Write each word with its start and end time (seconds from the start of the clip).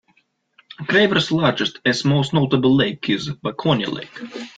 Carver's 0.87 1.31
largest 1.31 1.79
and 1.85 2.05
most 2.05 2.33
notable 2.33 2.75
lake 2.75 3.07
is 3.07 3.29
Waconia 3.43 3.87
Lake. 3.93 4.47